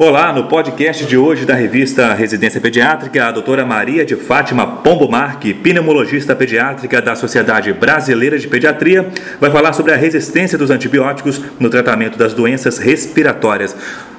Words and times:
Olá, 0.00 0.32
no 0.32 0.44
podcast 0.44 1.04
de 1.04 1.18
hoje 1.18 1.44
da 1.44 1.54
revista 1.54 2.14
Residência 2.14 2.60
Pediátrica, 2.60 3.26
a 3.26 3.32
doutora 3.32 3.66
Maria 3.66 4.06
de 4.06 4.14
Fátima 4.14 4.64
Pombo 4.64 5.10
Marque, 5.10 5.52
pneumologista 5.52 6.36
pediátrica 6.36 7.02
da 7.02 7.16
Sociedade 7.16 7.72
Brasileira 7.72 8.38
de 8.38 8.46
Pediatria, 8.46 9.10
vai 9.40 9.50
falar 9.50 9.72
sobre 9.72 9.92
a 9.92 9.96
resistência 9.96 10.56
dos 10.56 10.70
antibióticos 10.70 11.42
no 11.58 11.68
tratamento 11.68 12.16
das 12.16 12.32
doenças 12.32 12.78
respiratórias. 12.78 13.74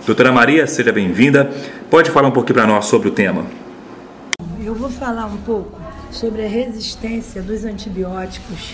Doutora 0.05 0.33
Maria, 0.33 0.67
seja 0.67 0.91
bem-vinda. 0.91 1.49
Pode 1.89 2.11
falar 2.11 2.27
um 2.27 2.31
pouquinho 2.31 2.55
para 2.55 2.67
nós 2.67 2.83
sobre 2.83 3.07
o 3.07 3.11
tema? 3.11 3.45
Eu 4.61 4.75
vou 4.75 4.89
falar 4.89 5.27
um 5.27 5.37
pouco 5.37 5.79
sobre 6.11 6.43
a 6.43 6.49
resistência 6.49 7.41
dos 7.41 7.63
antibióticos 7.63 8.73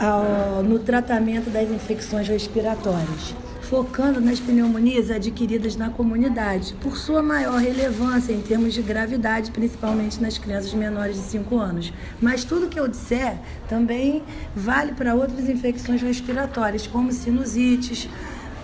ao, 0.00 0.62
no 0.62 0.78
tratamento 0.78 1.50
das 1.50 1.70
infecções 1.70 2.26
respiratórias 2.28 3.34
focando 3.68 4.18
nas 4.18 4.40
pneumonias 4.40 5.10
adquiridas 5.10 5.76
na 5.76 5.90
comunidade, 5.90 6.74
por 6.80 6.96
sua 6.96 7.22
maior 7.22 7.60
relevância 7.60 8.32
em 8.32 8.40
termos 8.40 8.72
de 8.72 8.80
gravidade, 8.80 9.50
principalmente 9.50 10.22
nas 10.22 10.38
crianças 10.38 10.72
menores 10.72 11.16
de 11.16 11.22
5 11.22 11.58
anos. 11.58 11.92
Mas 12.18 12.44
tudo 12.44 12.68
que 12.68 12.80
eu 12.80 12.88
disser 12.88 13.36
também 13.68 14.22
vale 14.56 14.92
para 14.92 15.14
outras 15.14 15.50
infecções 15.50 16.00
respiratórias, 16.00 16.86
como 16.86 17.12
sinusites, 17.12 18.08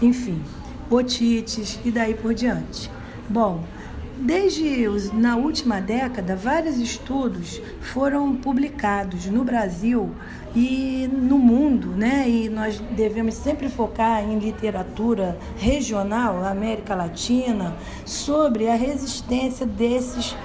enfim, 0.01 0.43
otites 0.89 1.79
e 1.85 1.91
daí 1.91 2.15
por 2.15 2.33
diante. 2.33 2.91
Bom, 3.29 3.63
Desde 4.17 4.87
os, 4.87 5.13
na 5.13 5.37
última 5.37 5.81
década, 5.81 6.37
vários 6.37 6.79
estudos 6.79 7.61
foram 7.81 8.37
publicados 8.37 9.27
no 9.27 9.43
Brasil 9.45 10.15
e 10.55 11.09
no 11.13 11.37
mundo, 11.37 11.89
né? 11.89 12.29
E 12.29 12.49
nós 12.49 12.79
devemos 12.93 13.35
sempre 13.35 13.69
focar 13.69 14.23
em 14.23 14.39
literatura 14.39 15.37
regional, 15.57 16.45
América 16.45 16.95
Latina, 16.95 17.77
sobre 18.07 18.69
a 18.69 18.77
resistência 18.77 19.67
desses, 19.67 20.37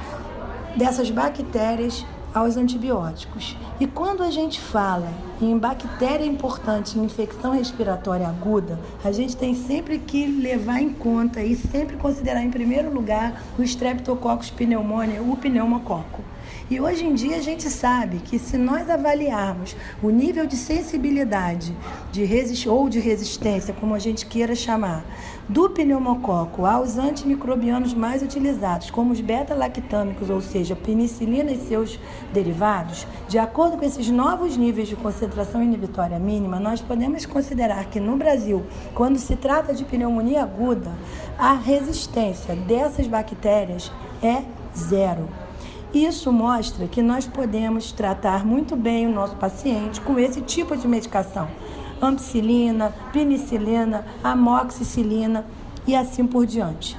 dessas 0.75 1.11
bactérias 1.11 2.03
aos 2.33 2.57
antibióticos. 2.57 3.55
E 3.79 3.87
quando 3.87 4.23
a 4.23 4.29
gente 4.29 4.59
fala 4.59 5.11
em 5.41 5.57
bactéria 5.57 6.25
importante 6.25 6.97
em 6.97 7.03
infecção 7.03 7.51
respiratória 7.51 8.27
aguda, 8.27 8.79
a 9.03 9.11
gente 9.11 9.35
tem 9.35 9.55
sempre 9.55 9.99
que 9.99 10.25
levar 10.25 10.81
em 10.81 10.93
conta 10.93 11.41
e 11.41 11.55
sempre 11.55 11.97
considerar 11.97 12.43
em 12.43 12.51
primeiro 12.51 12.93
lugar 12.93 13.43
o 13.57 13.63
Streptococcus 13.63 14.49
pneumoniae, 14.49 15.19
o 15.19 15.35
pneumococo. 15.35 16.23
E 16.69 16.79
hoje 16.79 17.05
em 17.05 17.13
dia 17.13 17.37
a 17.37 17.41
gente 17.41 17.69
sabe 17.69 18.17
que 18.17 18.37
se 18.37 18.57
nós 18.57 18.89
avaliarmos 18.89 19.75
o 20.03 20.09
nível 20.09 20.45
de 20.45 20.55
sensibilidade 20.55 21.75
de 22.11 22.23
resist 22.23 22.67
ou 22.67 22.87
de 22.87 22.99
resistência, 22.99 23.73
como 23.73 23.95
a 23.95 23.99
gente 23.99 24.25
queira 24.25 24.53
chamar, 24.53 25.03
do 25.47 25.67
pneumococo 25.69 26.65
aos 26.65 26.97
antimicrobianos 26.97 27.93
mais 27.95 28.21
utilizados, 28.21 28.91
como 28.91 29.11
os 29.11 29.19
beta-lactâmicos, 29.19 30.29
ou 30.29 30.41
seja, 30.41 30.75
penicilina 30.75 31.51
e 31.51 31.57
seus 31.57 31.99
derivados, 32.31 33.07
de 33.27 33.39
acordo 33.39 33.77
com 33.77 33.83
esses 33.83 34.09
novos 34.09 34.55
níveis 34.55 34.87
de 34.87 34.95
concentração 34.95 35.63
inibitória 35.63 36.19
mínima, 36.19 36.59
nós 36.59 36.81
podemos 36.81 37.25
considerar 37.25 37.85
que 37.85 37.99
no 37.99 38.15
Brasil, 38.15 38.63
quando 38.93 39.17
se 39.17 39.35
trata 39.35 39.73
de 39.73 39.83
pneumonia 39.85 40.43
aguda, 40.43 40.91
a 41.37 41.53
resistência 41.53 42.55
dessas 42.55 43.07
bactérias 43.07 43.91
é 44.21 44.43
zero. 44.77 45.27
Isso 45.93 46.31
mostra 46.31 46.87
que 46.87 47.01
nós 47.01 47.25
podemos 47.25 47.91
tratar 47.91 48.45
muito 48.45 48.75
bem 48.75 49.07
o 49.07 49.11
nosso 49.11 49.35
paciente 49.37 49.99
com 49.99 50.19
esse 50.19 50.39
tipo 50.39 50.77
de 50.77 50.87
medicação. 50.87 51.47
Ampicilina, 51.99 52.93
penicilina, 53.11 54.05
amoxicilina 54.23 55.43
e 55.87 55.95
assim 55.95 56.27
por 56.27 56.45
diante. 56.45 56.95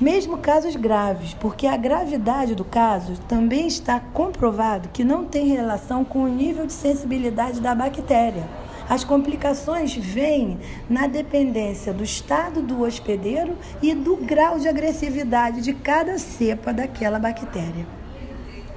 Mesmo 0.00 0.38
casos 0.38 0.76
graves, 0.76 1.34
porque 1.34 1.66
a 1.66 1.76
gravidade 1.76 2.54
do 2.54 2.64
caso 2.64 3.20
também 3.26 3.66
está 3.66 3.98
comprovado 3.98 4.90
que 4.90 5.02
não 5.02 5.24
tem 5.24 5.48
relação 5.48 6.04
com 6.04 6.22
o 6.22 6.28
nível 6.28 6.66
de 6.66 6.72
sensibilidade 6.72 7.60
da 7.60 7.74
bactéria. 7.74 8.48
As 8.88 9.02
complicações 9.02 9.92
vêm 9.96 10.56
na 10.88 11.08
dependência 11.08 11.92
do 11.92 12.04
estado 12.04 12.62
do 12.62 12.82
hospedeiro 12.82 13.58
e 13.82 13.92
do 13.92 14.16
grau 14.16 14.56
de 14.56 14.68
agressividade 14.68 15.62
de 15.62 15.74
cada 15.74 16.16
cepa 16.16 16.72
daquela 16.72 17.18
bactéria 17.18 17.99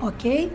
ok? 0.07 0.51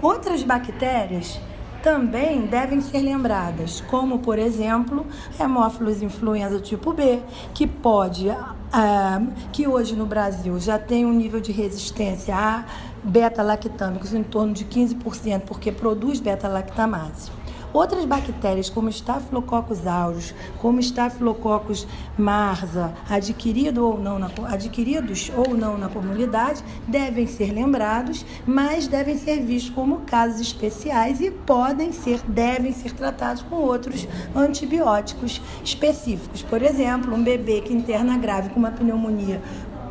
Outras 0.00 0.42
bactérias 0.42 1.40
também 1.82 2.46
devem 2.46 2.80
ser 2.80 3.00
lembradas, 3.00 3.80
como 3.82 4.18
por 4.18 4.38
exemplo, 4.38 5.06
Haemophilus 5.38 6.02
influenza 6.02 6.58
tipo 6.60 6.92
B, 6.92 7.20
que 7.54 7.66
pode, 7.66 8.30
ah, 8.72 9.22
que 9.52 9.66
hoje 9.66 9.94
no 9.94 10.06
Brasil 10.06 10.58
já 10.58 10.78
tem 10.78 11.06
um 11.06 11.12
nível 11.12 11.40
de 11.40 11.52
resistência 11.52 12.34
a 12.34 12.64
beta-lactâmicos 13.02 14.12
em 14.12 14.22
torno 14.22 14.52
de 14.52 14.64
15%, 14.64 15.42
porque 15.46 15.70
produz 15.70 16.20
beta-lactamase. 16.20 17.30
Outras 17.72 18.04
bactérias, 18.04 18.70
como 18.70 18.88
Staphylococcus 18.88 19.86
aureus, 19.86 20.34
como 20.60 20.80
Staphylococcus 20.80 21.86
marsa, 22.16 22.94
adquirido 23.08 23.86
ou 23.86 24.00
não 24.00 24.18
na, 24.18 24.30
adquiridos 24.46 25.30
ou 25.36 25.54
não 25.54 25.76
na 25.76 25.88
comunidade, 25.88 26.64
devem 26.86 27.26
ser 27.26 27.52
lembrados, 27.52 28.24
mas 28.46 28.86
devem 28.86 29.18
ser 29.18 29.42
vistos 29.42 29.74
como 29.74 30.00
casos 30.00 30.40
especiais 30.40 31.20
e 31.20 31.30
podem 31.30 31.92
ser, 31.92 32.20
devem 32.26 32.72
ser 32.72 32.92
tratados 32.92 33.42
com 33.42 33.56
outros 33.56 34.08
antibióticos 34.34 35.42
específicos. 35.62 36.42
Por 36.42 36.62
exemplo, 36.62 37.14
um 37.14 37.22
bebê 37.22 37.60
que 37.60 37.74
interna 37.74 38.16
grave 38.16 38.48
com 38.48 38.58
uma 38.58 38.70
pneumonia 38.70 39.42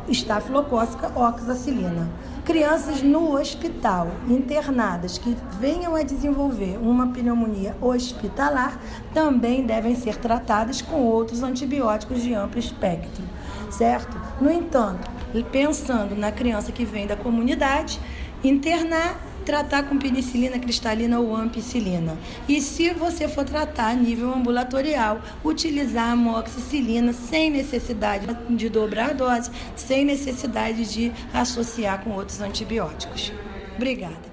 estafilocócica 0.08 1.12
oxacilina. 1.14 2.08
Crianças 2.48 3.02
no 3.02 3.38
hospital 3.38 4.08
internadas 4.26 5.18
que 5.18 5.36
venham 5.60 5.94
a 5.94 6.02
desenvolver 6.02 6.78
uma 6.80 7.08
pneumonia 7.08 7.76
hospitalar 7.78 8.80
também 9.12 9.66
devem 9.66 9.94
ser 9.94 10.16
tratadas 10.16 10.80
com 10.80 11.02
outros 11.02 11.42
antibióticos 11.42 12.22
de 12.22 12.32
amplo 12.32 12.58
espectro, 12.58 13.22
certo? 13.70 14.18
No 14.40 14.50
entanto, 14.50 15.10
pensando 15.52 16.16
na 16.16 16.32
criança 16.32 16.72
que 16.72 16.86
vem 16.86 17.06
da 17.06 17.16
comunidade, 17.16 18.00
internar 18.42 19.28
tratar 19.48 19.84
com 19.84 19.96
penicilina 19.96 20.58
cristalina 20.58 21.18
ou 21.18 21.34
ampicilina. 21.34 22.18
E 22.46 22.60
se 22.60 22.90
você 22.90 23.26
for 23.26 23.46
tratar 23.46 23.92
a 23.92 23.94
nível 23.94 24.34
ambulatorial, 24.34 25.22
utilizar 25.42 26.10
amoxicilina 26.10 27.14
sem 27.14 27.48
necessidade 27.48 28.26
de 28.50 28.68
dobrar 28.68 29.08
a 29.08 29.12
dose, 29.14 29.50
sem 29.74 30.04
necessidade 30.04 30.92
de 30.92 31.10
associar 31.32 32.04
com 32.04 32.10
outros 32.10 32.42
antibióticos. 32.42 33.32
Obrigada. 33.74 34.28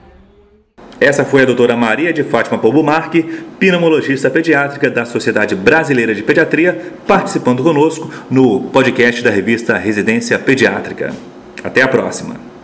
Essa 1.00 1.24
foi 1.24 1.44
a 1.44 1.46
doutora 1.46 1.78
Maria 1.78 2.12
de 2.12 2.24
Fátima 2.24 2.60
Marque, 2.84 3.24
pneumologista 3.58 4.30
pediátrica 4.30 4.90
da 4.90 5.06
Sociedade 5.06 5.56
Brasileira 5.56 6.14
de 6.14 6.24
Pediatria, 6.24 6.94
participando 7.08 7.64
conosco 7.64 8.12
no 8.30 8.64
podcast 8.64 9.22
da 9.22 9.30
revista 9.30 9.78
Residência 9.78 10.38
Pediátrica. 10.38 11.14
Até 11.64 11.82
a 11.82 11.88
próxima! 11.88 12.55